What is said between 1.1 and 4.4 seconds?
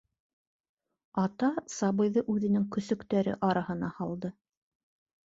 Ата сабыйҙы үҙенең көсөктәре араһына һалды.